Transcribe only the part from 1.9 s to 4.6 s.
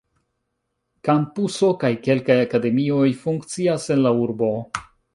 kelkaj akademioj funkcias en la urbo.